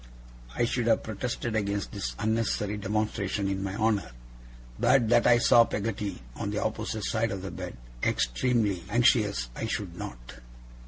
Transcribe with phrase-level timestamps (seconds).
[0.55, 4.13] I should have protested against this unnecessary demonstration in my honour,
[4.79, 9.67] but that I saw Peggotty, on the opposite side of the bed, extremely anxious I
[9.67, 10.37] should not.